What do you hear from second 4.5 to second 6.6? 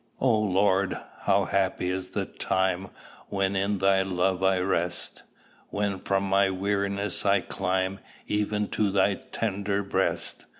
rest! When from my